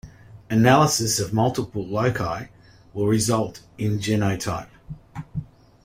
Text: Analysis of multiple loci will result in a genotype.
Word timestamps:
Analysis 0.49 1.19
of 1.19 1.31
multiple 1.31 1.85
loci 1.87 2.47
will 2.91 3.05
result 3.05 3.61
in 3.77 3.93
a 3.93 3.97
genotype. 3.97 4.67